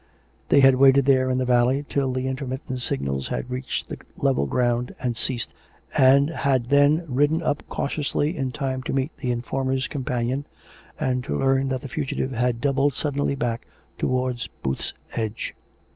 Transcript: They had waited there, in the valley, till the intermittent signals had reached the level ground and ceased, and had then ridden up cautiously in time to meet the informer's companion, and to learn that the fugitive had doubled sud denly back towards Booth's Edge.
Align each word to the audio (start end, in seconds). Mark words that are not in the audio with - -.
They 0.49 0.61
had 0.61 0.77
waited 0.77 1.05
there, 1.05 1.29
in 1.29 1.37
the 1.37 1.45
valley, 1.45 1.85
till 1.87 2.11
the 2.11 2.25
intermittent 2.25 2.81
signals 2.81 3.27
had 3.27 3.51
reached 3.51 3.87
the 3.87 3.99
level 4.17 4.47
ground 4.47 4.95
and 4.99 5.15
ceased, 5.15 5.51
and 5.95 6.31
had 6.31 6.69
then 6.69 7.05
ridden 7.07 7.43
up 7.43 7.61
cautiously 7.69 8.35
in 8.35 8.51
time 8.51 8.81
to 8.89 8.93
meet 8.93 9.15
the 9.17 9.29
informer's 9.29 9.87
companion, 9.87 10.45
and 10.99 11.23
to 11.25 11.37
learn 11.37 11.69
that 11.69 11.81
the 11.81 11.87
fugitive 11.87 12.31
had 12.31 12.61
doubled 12.61 12.95
sud 12.95 13.13
denly 13.13 13.37
back 13.37 13.67
towards 13.99 14.47
Booth's 14.63 14.93
Edge. 15.13 15.53